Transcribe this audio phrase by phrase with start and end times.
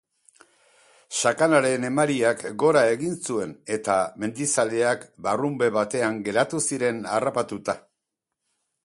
[1.21, 7.81] Sakanaren emariak gora egin zuen eta mendizaleak barrunbe batean geratu ziren harrapatuta.